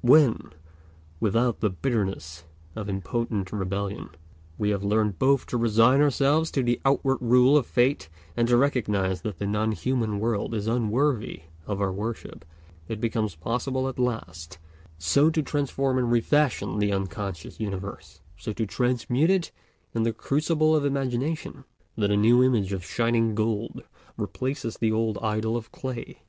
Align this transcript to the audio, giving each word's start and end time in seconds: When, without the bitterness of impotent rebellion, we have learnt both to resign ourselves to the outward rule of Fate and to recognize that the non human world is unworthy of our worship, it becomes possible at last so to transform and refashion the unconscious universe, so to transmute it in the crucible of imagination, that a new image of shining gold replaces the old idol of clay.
When, 0.00 0.52
without 1.18 1.58
the 1.58 1.70
bitterness 1.70 2.44
of 2.76 2.88
impotent 2.88 3.50
rebellion, 3.50 4.10
we 4.56 4.70
have 4.70 4.84
learnt 4.84 5.18
both 5.18 5.44
to 5.46 5.56
resign 5.56 6.00
ourselves 6.00 6.52
to 6.52 6.62
the 6.62 6.80
outward 6.84 7.18
rule 7.20 7.56
of 7.56 7.66
Fate 7.66 8.08
and 8.36 8.46
to 8.46 8.56
recognize 8.56 9.22
that 9.22 9.40
the 9.40 9.46
non 9.48 9.72
human 9.72 10.20
world 10.20 10.54
is 10.54 10.68
unworthy 10.68 11.40
of 11.66 11.80
our 11.80 11.90
worship, 11.92 12.44
it 12.86 13.00
becomes 13.00 13.34
possible 13.34 13.88
at 13.88 13.98
last 13.98 14.58
so 14.98 15.30
to 15.30 15.42
transform 15.42 15.98
and 15.98 16.12
refashion 16.12 16.78
the 16.78 16.92
unconscious 16.92 17.58
universe, 17.58 18.20
so 18.36 18.52
to 18.52 18.66
transmute 18.66 19.30
it 19.30 19.50
in 19.96 20.04
the 20.04 20.12
crucible 20.12 20.76
of 20.76 20.84
imagination, 20.84 21.64
that 21.96 22.12
a 22.12 22.16
new 22.16 22.44
image 22.44 22.72
of 22.72 22.84
shining 22.84 23.34
gold 23.34 23.82
replaces 24.16 24.76
the 24.76 24.92
old 24.92 25.18
idol 25.20 25.56
of 25.56 25.72
clay. 25.72 26.22